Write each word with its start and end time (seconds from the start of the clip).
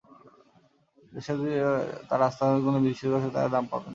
দেশে 1.11 1.31
যদি 1.39 1.53
তাঁরা 2.09 2.25
আস্থা 2.29 2.43
হারান, 2.43 2.59
কোনো 2.65 2.77
বিদেশির 2.83 3.11
কাছেই 3.13 3.33
তাঁরা 3.35 3.49
দাম 3.53 3.65
পাবেন 3.71 3.83
না। 3.83 3.89